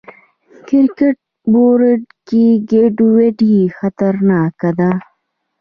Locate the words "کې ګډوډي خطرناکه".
2.27-4.69